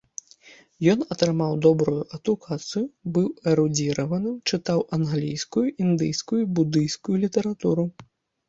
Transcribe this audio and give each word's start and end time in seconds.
Ён 0.91 0.99
атрымаў 1.15 1.51
добрую 1.65 1.99
адукацыю, 2.17 2.81
быў 3.17 3.27
эрудзіраваным, 3.51 4.35
чытаў 4.49 4.79
англійскую, 4.99 5.67
індыйскую 5.87 6.41
і 6.47 6.51
будыйскую 6.57 7.15
літаратуру. 7.27 7.85